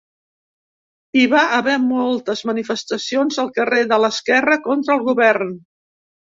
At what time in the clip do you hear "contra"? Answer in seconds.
4.65-4.97